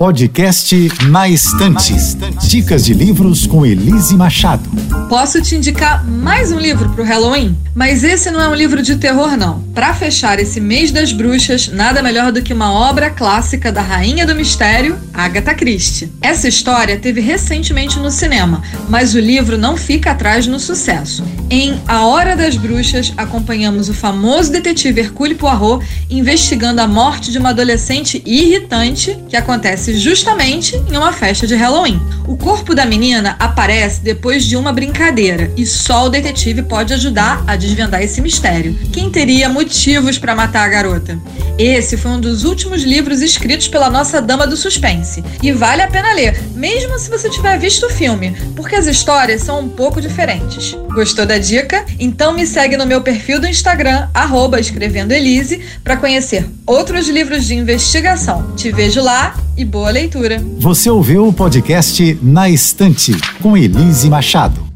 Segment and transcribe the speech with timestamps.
[0.00, 0.74] Podcast
[1.10, 1.92] Na Estante.
[2.50, 4.68] Dicas de livros com Elise Machado.
[5.08, 7.56] Posso te indicar mais um livro para o Halloween?
[7.72, 9.60] Mas esse não é um livro de terror, não.
[9.72, 14.26] Para fechar esse mês das bruxas, nada melhor do que uma obra clássica da Rainha
[14.26, 16.12] do Mistério, Agatha Christie.
[16.20, 21.22] Essa história teve recentemente no cinema, mas o livro não fica atrás no sucesso.
[21.48, 27.38] Em A Hora das Bruxas, acompanhamos o famoso detetive Hercule Poirot investigando a morte de
[27.38, 32.00] uma adolescente irritante que acontece justamente em uma festa de Halloween.
[32.26, 37.44] O corpo da menina aparece depois de uma brincadeira e só o detetive pode ajudar
[37.46, 38.74] a desvendar esse mistério.
[38.92, 41.18] Quem teria motivos para matar a garota?
[41.60, 45.88] Esse foi um dos últimos livros escritos pela nossa dama do suspense e vale a
[45.88, 50.00] pena ler, mesmo se você tiver visto o filme, porque as histórias são um pouco
[50.00, 50.74] diferentes.
[50.88, 51.84] Gostou da dica?
[51.98, 54.08] Então me segue no meu perfil do Instagram,
[54.58, 58.52] escrevendoelise, para conhecer outros livros de investigação.
[58.56, 60.42] Te vejo lá e boa leitura.
[60.60, 64.69] Você ouviu o podcast Na Estante com Elise Machado.